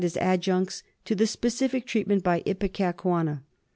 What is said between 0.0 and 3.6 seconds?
205 as adjuncts to the specific treatment by Ipecacuanha.